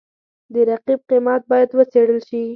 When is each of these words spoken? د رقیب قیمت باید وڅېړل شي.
د 0.53 0.55
رقیب 0.69 0.99
قیمت 1.09 1.41
باید 1.51 1.69
وڅېړل 1.77 2.19
شي. 2.27 2.41